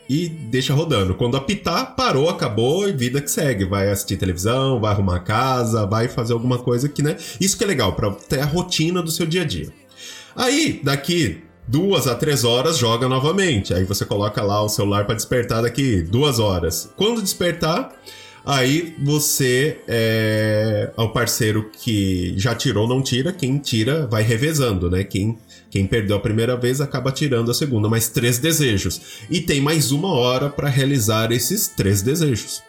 e 0.08 0.30
deixa 0.30 0.74
rodando. 0.74 1.16
Quando 1.16 1.36
apitar, 1.36 1.98
parou, 1.98 2.30
acabou 2.30 2.88
e 2.88 2.94
vida 2.94 3.20
que 3.20 3.30
segue. 3.30 3.66
Vai 3.66 3.92
assistir 3.92 4.16
televisão, 4.16 4.80
vai 4.80 4.94
arrumar 4.94 5.18
a 5.18 5.20
casa, 5.20 5.86
vai 5.86 6.08
fazer 6.08 6.32
alguma 6.32 6.58
coisa 6.58 6.88
que, 6.88 7.04
né? 7.04 7.18
Isso 7.42 7.58
que 7.58 7.66
é 7.66 7.68
legal, 7.68 7.92
para 7.92 8.10
ter 8.12 8.40
a 8.40 8.46
rotina 8.46 9.02
do 9.04 9.12
seu 9.12 9.26
dia 9.26 9.42
a 9.42 9.46
dia. 9.46 9.68
Aí, 10.34 10.80
daqui 10.82 11.44
duas 11.68 12.08
a 12.08 12.16
três 12.16 12.46
horas, 12.46 12.78
joga 12.78 13.10
novamente. 13.10 13.74
Aí 13.74 13.84
você 13.84 14.06
coloca 14.06 14.42
lá 14.42 14.62
o 14.62 14.70
celular 14.70 15.06
para 15.06 15.16
despertar 15.16 15.62
daqui 15.64 16.02
duas 16.02 16.40
horas. 16.40 16.90
Quando 16.96 17.22
despertar, 17.22 17.92
Aí 18.46 18.94
você 19.02 19.80
é, 19.88 20.92
o 20.96 21.10
parceiro 21.10 21.72
que 21.72 22.36
já 22.38 22.54
tirou, 22.54 22.88
não 22.88 23.02
tira. 23.02 23.34
Quem 23.34 23.58
tira 23.58 24.06
vai 24.06 24.22
revezando, 24.22 24.90
né? 24.90 25.04
Quem, 25.04 25.38
quem 25.72 25.88
perdeu 25.88 26.16
a 26.16 26.20
primeira 26.20 26.56
vez 26.56 26.80
acaba 26.80 27.12
tirando 27.12 27.50
a 27.50 27.56
segunda, 27.56 27.90
mais 27.90 28.08
três 28.08 28.38
desejos. 28.38 29.02
E 29.32 29.42
tem 29.42 29.60
mais 29.60 29.92
uma 29.92 30.12
hora 30.12 30.48
para 30.48 30.70
realizar 30.70 31.32
esses 31.32 31.68
três 31.68 32.04
desejos. 32.04 32.62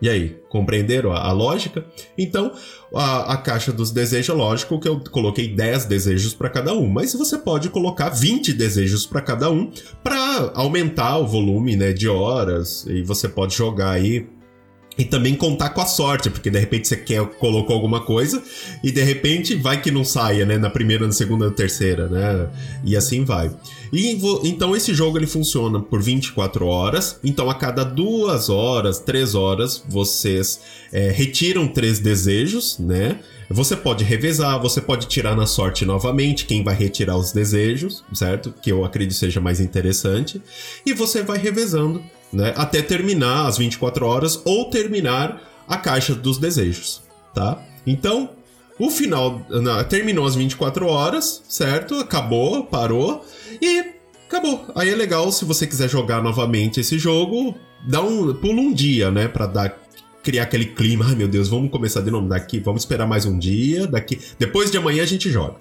E 0.00 0.08
aí, 0.08 0.36
compreenderam 0.48 1.12
a, 1.12 1.28
a 1.28 1.32
lógica? 1.32 1.84
Então, 2.16 2.52
a, 2.94 3.34
a, 3.34 3.36
caixa 3.36 3.70
dos 3.70 3.90
desejos, 3.90 4.34
lógico 4.34 4.80
que 4.80 4.88
eu 4.88 4.98
coloquei 5.10 5.48
10 5.48 5.84
desejos 5.84 6.32
para 6.32 6.48
cada 6.48 6.72
um, 6.72 6.88
mas 6.88 7.12
você 7.12 7.36
pode 7.36 7.68
colocar 7.68 8.08
20 8.08 8.54
desejos 8.54 9.04
para 9.04 9.20
cada 9.20 9.50
um 9.50 9.70
para 10.02 10.52
aumentar 10.54 11.18
o 11.18 11.26
volume 11.26 11.76
né, 11.76 11.92
de 11.92 12.08
horas 12.08 12.86
e 12.86 13.02
você 13.02 13.28
pode 13.28 13.54
jogar 13.54 13.90
aí 13.90 14.26
e 15.00 15.04
também 15.06 15.34
contar 15.34 15.70
com 15.70 15.80
a 15.80 15.86
sorte, 15.86 16.28
porque 16.28 16.50
de 16.50 16.58
repente 16.58 16.86
você 16.86 16.94
quer 16.94 17.24
colocou 17.24 17.74
alguma 17.74 18.02
coisa 18.02 18.42
e 18.84 18.92
de 18.92 19.02
repente 19.02 19.54
vai 19.54 19.80
que 19.80 19.90
não 19.90 20.04
saia, 20.04 20.44
né, 20.44 20.58
na 20.58 20.68
primeira, 20.68 21.06
na 21.06 21.12
segunda, 21.12 21.46
na 21.46 21.52
terceira, 21.52 22.06
né? 22.06 22.46
E 22.84 22.94
assim 22.94 23.24
vai. 23.24 23.50
E 23.90 24.20
então 24.44 24.76
esse 24.76 24.92
jogo 24.92 25.16
ele 25.16 25.26
funciona 25.26 25.80
por 25.80 26.02
24 26.02 26.66
horas. 26.66 27.18
Então 27.24 27.48
a 27.48 27.54
cada 27.54 27.82
duas 27.82 28.50
horas, 28.50 28.98
três 28.98 29.34
horas, 29.34 29.82
vocês 29.88 30.60
é, 30.92 31.10
retiram 31.10 31.66
três 31.66 31.98
desejos, 31.98 32.78
né? 32.78 33.20
Você 33.48 33.74
pode 33.74 34.04
revezar, 34.04 34.60
você 34.60 34.82
pode 34.82 35.08
tirar 35.08 35.34
na 35.34 35.46
sorte 35.46 35.86
novamente 35.86 36.44
quem 36.44 36.62
vai 36.62 36.74
retirar 36.74 37.16
os 37.16 37.32
desejos, 37.32 38.04
certo? 38.12 38.52
Que 38.60 38.70
eu 38.70 38.84
acredito 38.84 39.16
seja 39.16 39.40
mais 39.40 39.60
interessante. 39.60 40.42
E 40.84 40.92
você 40.92 41.22
vai 41.22 41.38
revezando 41.38 42.02
né? 42.32 42.52
Até 42.56 42.82
terminar 42.82 43.46
as 43.46 43.58
24 43.58 44.06
horas 44.06 44.40
ou 44.44 44.70
terminar 44.70 45.42
a 45.68 45.76
caixa 45.76 46.14
dos 46.14 46.38
desejos, 46.38 47.02
tá? 47.34 47.62
Então, 47.86 48.30
o 48.78 48.90
final 48.90 49.42
não, 49.50 49.84
terminou 49.84 50.26
as 50.26 50.34
24 50.34 50.86
horas, 50.86 51.42
certo? 51.48 51.96
Acabou, 51.96 52.64
parou 52.64 53.24
e 53.60 53.84
acabou. 54.26 54.66
Aí 54.74 54.88
é 54.88 54.94
legal 54.94 55.30
se 55.30 55.44
você 55.44 55.66
quiser 55.66 55.88
jogar 55.88 56.22
novamente 56.22 56.80
esse 56.80 56.98
jogo, 56.98 57.54
dá 57.86 58.00
um 58.00 58.32
pula 58.34 58.60
um 58.60 58.72
dia, 58.72 59.10
né, 59.10 59.28
para 59.28 59.46
dar 59.46 59.78
criar 60.22 60.44
aquele 60.44 60.66
clima. 60.66 61.06
Ai, 61.08 61.14
meu 61.14 61.28
Deus, 61.28 61.48
vamos 61.48 61.70
começar 61.70 62.00
de 62.00 62.10
novo 62.10 62.28
daqui, 62.28 62.58
vamos 62.58 62.82
esperar 62.82 63.06
mais 63.06 63.26
um 63.26 63.38
dia, 63.38 63.86
daqui 63.86 64.18
depois 64.38 64.70
de 64.70 64.78
amanhã 64.78 65.02
a 65.02 65.06
gente 65.06 65.30
joga. 65.30 65.56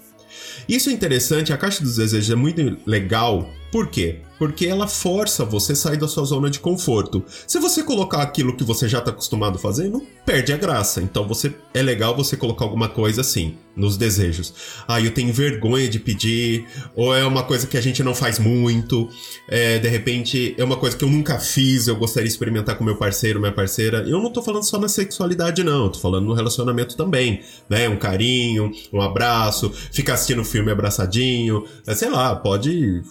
Isso 0.68 0.90
é 0.90 0.94
interessante, 0.94 1.52
a 1.52 1.58
caixa 1.58 1.84
dos 1.84 1.96
desejos 1.96 2.30
é 2.30 2.36
muito 2.36 2.78
legal. 2.86 3.50
Por 3.72 3.88
quê? 3.88 4.22
porque 4.40 4.66
ela 4.66 4.88
força 4.88 5.44
você 5.44 5.74
a 5.74 5.76
sair 5.76 5.98
da 5.98 6.08
sua 6.08 6.24
zona 6.24 6.50
de 6.50 6.60
conforto. 6.60 7.24
Se 7.46 7.60
você 7.60 7.84
colocar 7.84 8.22
aquilo 8.22 8.56
que 8.56 8.64
você 8.64 8.88
já 8.88 9.00
está 9.00 9.12
acostumado 9.12 9.58
a 9.58 9.60
fazer, 9.60 9.90
não 9.90 10.02
perde 10.26 10.54
a 10.54 10.58
graça. 10.58 11.02
Então 11.02 11.28
você 11.28 11.54
é 11.74 11.82
legal 11.82 12.16
você 12.16 12.38
colocar 12.38 12.64
alguma 12.64 12.88
coisa 12.88 13.20
assim 13.20 13.58
nos 13.76 13.98
desejos. 13.98 14.54
Ah, 14.88 15.00
eu 15.00 15.12
tenho 15.14 15.34
vergonha 15.34 15.88
de 15.90 16.00
pedir, 16.00 16.66
ou 16.96 17.16
é 17.16 17.26
uma 17.26 17.44
coisa 17.44 17.68
que 17.68 17.78
a 17.78 17.82
gente 17.82 18.02
não 18.02 18.16
faz 18.16 18.40
muito, 18.40 19.10
é, 19.48 19.78
de 19.80 19.88
repente 19.88 20.54
é 20.58 20.64
uma 20.64 20.76
coisa 20.76 20.98
que 20.98 21.04
eu 21.04 21.10
nunca 21.10 21.40
fiz, 21.40 21.88
eu 21.88 21.96
gostaria 21.96 22.28
de 22.28 22.34
experimentar 22.34 22.78
com 22.78 22.84
meu 22.84 22.96
parceiro, 22.96 23.40
minha 23.40 23.52
parceira. 23.52 24.00
Eu 24.08 24.22
não 24.22 24.32
tô 24.32 24.42
falando 24.42 24.64
só 24.64 24.78
na 24.80 24.88
sexualidade, 24.88 25.64
não, 25.64 25.86
eu 25.86 25.90
tô 25.90 26.00
falando 26.00 26.26
no 26.26 26.34
relacionamento 26.34 26.96
também, 26.96 27.42
né? 27.70 27.90
Um 27.90 27.98
carinho, 27.98 28.72
um 28.92 29.02
abraço, 29.02 29.72
ficar 29.92 30.14
assistindo 30.14 30.44
filme 30.46 30.72
abraçadinho, 30.72 31.66
é, 31.86 31.94
sei 31.94 32.10
lá, 32.10 32.36
pode. 32.36 33.02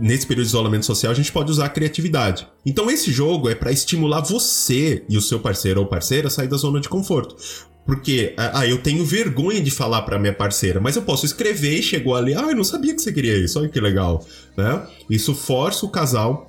Nesse 0.00 0.26
período 0.26 0.44
de 0.44 0.50
isolamento 0.50 0.86
social, 0.86 1.10
a 1.10 1.14
gente 1.14 1.32
pode 1.32 1.50
usar 1.50 1.66
a 1.66 1.68
criatividade. 1.68 2.46
Então, 2.64 2.88
esse 2.90 3.10
jogo 3.10 3.48
é 3.48 3.54
para 3.54 3.72
estimular 3.72 4.20
você 4.20 5.04
e 5.08 5.16
o 5.16 5.22
seu 5.22 5.40
parceiro 5.40 5.80
ou 5.80 5.86
parceira 5.86 6.28
a 6.28 6.30
sair 6.30 6.46
da 6.46 6.56
zona 6.56 6.80
de 6.80 6.88
conforto. 6.88 7.34
Porque, 7.84 8.34
ah, 8.36 8.66
eu 8.66 8.78
tenho 8.78 9.04
vergonha 9.04 9.60
de 9.60 9.70
falar 9.70 10.02
para 10.02 10.18
minha 10.18 10.32
parceira, 10.32 10.78
mas 10.78 10.94
eu 10.94 11.02
posso 11.02 11.24
escrever 11.24 11.78
e 11.78 11.82
chegou 11.82 12.14
ali, 12.14 12.34
ah, 12.34 12.42
eu 12.50 12.54
não 12.54 12.62
sabia 12.62 12.94
que 12.94 13.00
você 13.00 13.12
queria 13.12 13.36
isso, 13.36 13.58
olha 13.58 13.68
que 13.68 13.80
legal, 13.80 14.24
né? 14.56 14.86
Isso 15.08 15.34
força 15.34 15.86
o 15.86 15.88
casal 15.88 16.48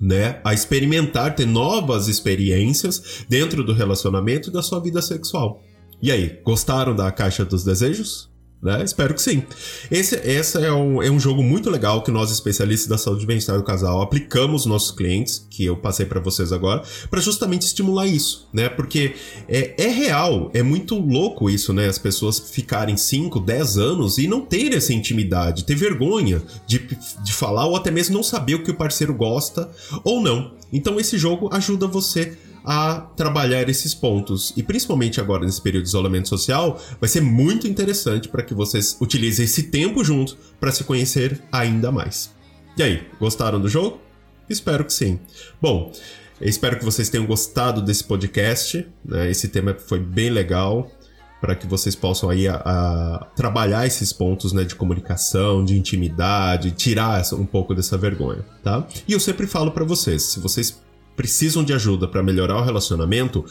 né, 0.00 0.40
a 0.44 0.52
experimentar, 0.52 1.34
ter 1.34 1.46
novas 1.46 2.08
experiências 2.08 3.24
dentro 3.28 3.64
do 3.64 3.72
relacionamento 3.72 4.50
e 4.50 4.52
da 4.52 4.62
sua 4.62 4.78
vida 4.78 5.00
sexual. 5.00 5.62
E 6.02 6.12
aí, 6.12 6.38
gostaram 6.44 6.94
da 6.94 7.10
caixa 7.10 7.44
dos 7.44 7.64
desejos? 7.64 8.30
Né? 8.64 8.82
Espero 8.82 9.12
que 9.12 9.20
sim. 9.20 9.42
Esse, 9.90 10.16
esse 10.24 10.56
é, 10.56 10.72
um, 10.72 11.02
é 11.02 11.10
um 11.10 11.20
jogo 11.20 11.42
muito 11.42 11.68
legal 11.68 12.02
que 12.02 12.10
nós, 12.10 12.30
especialistas 12.30 12.88
da 12.88 12.96
saúde 12.96 13.24
e 13.24 13.26
bem-estar 13.26 13.58
do 13.58 13.62
casal, 13.62 14.00
aplicamos 14.00 14.64
nos 14.64 14.64
nossos 14.64 14.90
clientes, 14.90 15.46
que 15.50 15.66
eu 15.66 15.76
passei 15.76 16.06
para 16.06 16.18
vocês 16.18 16.50
agora, 16.50 16.82
para 17.10 17.20
justamente 17.20 17.66
estimular 17.66 18.06
isso, 18.06 18.48
né? 18.54 18.70
Porque 18.70 19.16
é, 19.46 19.74
é 19.76 19.88
real, 19.88 20.50
é 20.54 20.62
muito 20.62 20.94
louco 20.98 21.50
isso, 21.50 21.74
né? 21.74 21.88
As 21.88 21.98
pessoas 21.98 22.38
ficarem 22.38 22.96
5, 22.96 23.38
10 23.38 23.76
anos 23.76 24.16
e 24.16 24.26
não 24.26 24.40
terem 24.40 24.78
essa 24.78 24.94
intimidade, 24.94 25.64
ter 25.64 25.74
vergonha 25.74 26.42
de, 26.66 26.78
de 27.22 27.32
falar 27.34 27.66
ou 27.66 27.76
até 27.76 27.90
mesmo 27.90 28.14
não 28.14 28.22
saber 28.22 28.54
o 28.54 28.62
que 28.62 28.70
o 28.70 28.74
parceiro 28.74 29.12
gosta 29.12 29.70
ou 30.02 30.22
não. 30.22 30.54
Então 30.72 30.98
esse 30.98 31.18
jogo 31.18 31.50
ajuda 31.52 31.86
você 31.86 32.38
a 32.53 32.53
trabalhar 33.16 33.68
esses 33.68 33.94
pontos. 33.94 34.52
E 34.56 34.62
principalmente 34.62 35.20
agora 35.20 35.44
nesse 35.44 35.60
período 35.60 35.82
de 35.84 35.88
isolamento 35.88 36.28
social, 36.28 36.80
vai 37.00 37.08
ser 37.08 37.20
muito 37.20 37.68
interessante 37.68 38.28
para 38.28 38.42
que 38.42 38.54
vocês 38.54 38.96
utilizem 39.00 39.44
esse 39.44 39.64
tempo 39.64 40.02
junto 40.02 40.36
para 40.58 40.72
se 40.72 40.84
conhecer 40.84 41.42
ainda 41.52 41.92
mais. 41.92 42.32
E 42.76 42.82
aí, 42.82 43.06
gostaram 43.20 43.60
do 43.60 43.68
jogo? 43.68 44.00
Espero 44.48 44.84
que 44.84 44.92
sim. 44.92 45.20
Bom, 45.60 45.92
espero 46.40 46.78
que 46.78 46.84
vocês 46.84 47.08
tenham 47.08 47.26
gostado 47.26 47.82
desse 47.82 48.04
podcast. 48.04 48.86
Né? 49.04 49.30
Esse 49.30 49.48
tema 49.48 49.74
foi 49.74 50.00
bem 50.00 50.30
legal 50.30 50.90
para 51.40 51.54
que 51.54 51.66
vocês 51.66 51.94
possam 51.94 52.30
aí 52.30 52.48
a, 52.48 52.54
a, 52.54 53.26
trabalhar 53.36 53.86
esses 53.86 54.14
pontos 54.14 54.54
né, 54.54 54.64
de 54.64 54.74
comunicação, 54.74 55.62
de 55.62 55.76
intimidade, 55.76 56.70
tirar 56.70 57.22
um 57.34 57.44
pouco 57.44 57.74
dessa 57.74 57.98
vergonha, 57.98 58.42
tá? 58.62 58.86
E 59.06 59.12
eu 59.12 59.20
sempre 59.20 59.46
falo 59.46 59.70
para 59.70 59.84
vocês, 59.84 60.22
se 60.22 60.40
vocês 60.40 60.82
precisam 61.16 61.64
de 61.64 61.72
ajuda 61.72 62.08
para 62.08 62.22
melhorar 62.22 62.58
o 62.58 62.64
relacionamento, 62.64 63.44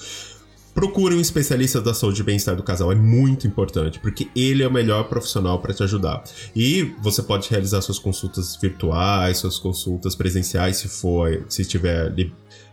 procure 0.73 1.15
um 1.15 1.21
especialista 1.21 1.79
da 1.79 1.93
saúde 1.93 2.21
e 2.21 2.23
bem-estar 2.23 2.55
do 2.55 2.63
casal. 2.63 2.91
É 2.91 2.95
muito 2.95 3.45
importante, 3.45 3.99
porque 3.99 4.29
ele 4.35 4.63
é 4.63 4.67
o 4.67 4.71
melhor 4.71 5.03
profissional 5.05 5.59
para 5.59 5.73
te 5.73 5.83
ajudar. 5.83 6.23
E 6.55 6.93
você 7.01 7.21
pode 7.21 7.49
realizar 7.49 7.81
suas 7.81 7.99
consultas 7.99 8.55
virtuais, 8.55 9.37
suas 9.37 9.59
consultas 9.59 10.15
presenciais, 10.15 10.77
se 10.77 10.87
for, 10.87 11.45
se 11.47 11.61
estiver 11.61 12.13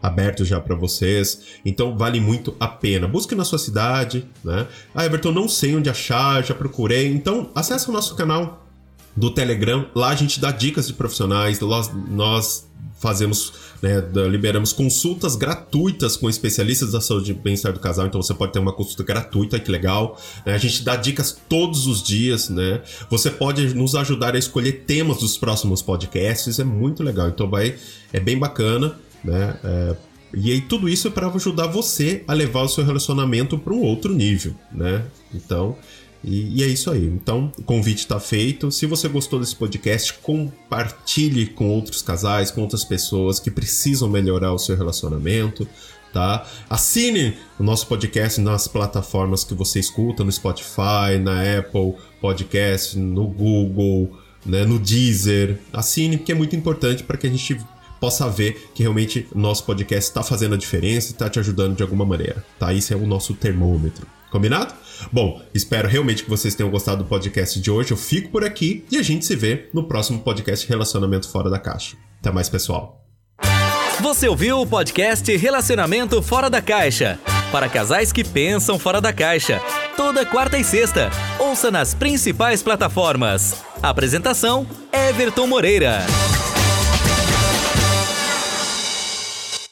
aberto 0.02 0.44
já 0.44 0.58
para 0.60 0.74
vocês. 0.74 1.60
Então 1.64 1.96
vale 1.96 2.20
muito 2.20 2.54
a 2.58 2.66
pena. 2.66 3.06
Busque 3.06 3.34
na 3.34 3.44
sua 3.44 3.58
cidade, 3.58 4.26
né? 4.42 4.66
Ah, 4.94 5.04
Everton, 5.04 5.32
não 5.32 5.48
sei 5.48 5.76
onde 5.76 5.90
achar, 5.90 6.42
já 6.42 6.54
procurei. 6.54 7.12
Então 7.12 7.50
acesse 7.54 7.88
o 7.88 7.92
nosso 7.92 8.14
canal 8.16 8.66
do 9.16 9.30
Telegram. 9.30 9.86
Lá 9.94 10.08
a 10.08 10.14
gente 10.14 10.40
dá 10.40 10.50
dicas 10.50 10.86
de 10.86 10.92
profissionais. 10.94 11.60
Nós, 11.60 11.90
nós 12.08 12.70
fazemos, 13.00 13.52
né, 13.80 14.02
liberamos 14.28 14.74
consultas 14.74 15.34
gratuitas 15.34 16.18
com 16.18 16.28
especialistas 16.28 16.92
da 16.92 17.00
saúde 17.00 17.30
e 17.30 17.34
bem-estar 17.34 17.72
do 17.72 17.80
casal, 17.80 18.06
então 18.06 18.20
você 18.20 18.34
pode 18.34 18.52
ter 18.52 18.58
uma 18.58 18.74
consulta 18.74 19.02
gratuita, 19.02 19.58
que 19.58 19.70
legal. 19.70 20.20
Né? 20.44 20.54
A 20.54 20.58
gente 20.58 20.84
dá 20.84 20.96
dicas 20.96 21.36
todos 21.48 21.86
os 21.86 22.02
dias, 22.02 22.50
né? 22.50 22.82
Você 23.08 23.30
pode 23.30 23.74
nos 23.74 23.94
ajudar 23.94 24.34
a 24.34 24.38
escolher 24.38 24.84
temas 24.86 25.18
dos 25.18 25.38
próximos 25.38 25.80
podcasts, 25.80 26.58
é 26.58 26.64
muito 26.64 27.02
legal. 27.02 27.28
Então 27.28 27.48
vai, 27.48 27.74
é 28.12 28.20
bem 28.20 28.38
bacana, 28.38 28.94
né? 29.24 29.58
É, 29.64 29.96
e 30.34 30.52
aí 30.52 30.60
tudo 30.60 30.88
isso 30.88 31.08
é 31.08 31.10
para 31.10 31.26
ajudar 31.28 31.66
você 31.66 32.22
a 32.28 32.34
levar 32.34 32.62
o 32.62 32.68
seu 32.68 32.84
relacionamento 32.84 33.58
para 33.58 33.72
um 33.72 33.80
outro 33.80 34.14
nível, 34.14 34.54
né? 34.70 35.04
Então, 35.34 35.76
e, 36.22 36.60
e, 36.60 36.62
é 36.62 36.66
isso 36.66 36.90
aí. 36.90 37.06
Então, 37.06 37.50
o 37.58 37.62
convite 37.62 37.98
está 37.98 38.20
feito. 38.20 38.70
Se 38.70 38.86
você 38.86 39.08
gostou 39.08 39.40
desse 39.40 39.56
podcast, 39.56 40.14
compartilhe 40.22 41.46
com 41.46 41.68
outros 41.68 42.02
casais, 42.02 42.50
com 42.50 42.60
outras 42.60 42.84
pessoas 42.84 43.40
que 43.40 43.50
precisam 43.50 44.08
melhorar 44.08 44.52
o 44.52 44.58
seu 44.58 44.76
relacionamento. 44.76 45.66
Tá? 46.12 46.44
Assine 46.68 47.36
o 47.58 47.62
nosso 47.62 47.86
podcast 47.86 48.40
nas 48.40 48.66
plataformas 48.66 49.44
que 49.44 49.54
você 49.54 49.78
escuta, 49.78 50.24
no 50.24 50.32
Spotify, 50.32 51.18
na 51.22 51.58
Apple 51.58 51.94
Podcast, 52.20 52.98
no 52.98 53.28
Google, 53.28 54.18
né, 54.44 54.64
no 54.64 54.78
Deezer. 54.78 55.58
Assine, 55.72 56.18
porque 56.18 56.32
é 56.32 56.34
muito 56.34 56.56
importante 56.56 57.04
para 57.04 57.16
que 57.16 57.28
a 57.28 57.30
gente 57.30 57.56
possa 58.00 58.28
ver 58.28 58.70
que 58.74 58.82
realmente 58.82 59.28
nosso 59.34 59.64
podcast 59.64 60.10
está 60.10 60.22
fazendo 60.22 60.54
a 60.54 60.58
diferença 60.58 61.10
e 61.10 61.12
está 61.12 61.30
te 61.30 61.38
ajudando 61.38 61.76
de 61.76 61.82
alguma 61.82 62.04
maneira, 62.04 62.44
tá? 62.58 62.72
Isso 62.72 62.92
é 62.92 62.96
o 62.96 63.06
nosso 63.06 63.34
termômetro. 63.34 64.06
Combinado? 64.30 64.74
Bom, 65.12 65.42
espero 65.52 65.88
realmente 65.88 66.22
que 66.22 66.30
vocês 66.30 66.54
tenham 66.54 66.70
gostado 66.70 67.02
do 67.02 67.08
podcast 67.08 67.60
de 67.60 67.70
hoje. 67.70 67.90
Eu 67.90 67.96
fico 67.96 68.30
por 68.30 68.44
aqui 68.44 68.84
e 68.90 68.96
a 68.96 69.02
gente 69.02 69.24
se 69.24 69.34
vê 69.34 69.68
no 69.74 69.84
próximo 69.84 70.20
podcast 70.20 70.68
Relacionamento 70.68 71.28
Fora 71.28 71.50
da 71.50 71.58
Caixa. 71.58 71.96
Até 72.20 72.30
mais, 72.30 72.48
pessoal. 72.48 73.04
Você 74.00 74.28
ouviu 74.28 74.60
o 74.60 74.66
podcast 74.66 75.36
Relacionamento 75.36 76.22
Fora 76.22 76.48
da 76.48 76.62
Caixa? 76.62 77.18
Para 77.50 77.68
casais 77.68 78.12
que 78.12 78.22
pensam 78.22 78.78
fora 78.78 79.00
da 79.00 79.12
caixa. 79.12 79.60
Toda 79.96 80.24
quarta 80.24 80.56
e 80.56 80.62
sexta. 80.62 81.10
Ouça 81.38 81.70
nas 81.70 81.94
principais 81.94 82.62
plataformas. 82.62 83.62
Apresentação: 83.82 84.66
Everton 84.92 85.48
Moreira. 85.48 85.98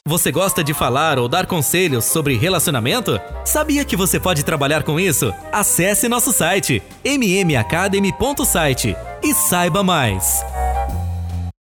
Você 0.05 0.31
gosta 0.31 0.63
de 0.63 0.73
falar 0.73 1.19
ou 1.19 1.27
dar 1.27 1.45
conselhos 1.45 2.05
sobre 2.05 2.37
relacionamento? 2.37 3.19
Sabia 3.45 3.83
que 3.83 3.95
você 3.97 4.19
pode 4.19 4.43
trabalhar 4.43 4.83
com 4.83 4.99
isso? 4.99 5.33
Acesse 5.51 6.07
nosso 6.07 6.31
site 6.31 6.81
mmacademy.site 7.05 8.95
e 9.21 9.33
saiba 9.33 9.83
mais. 9.83 10.41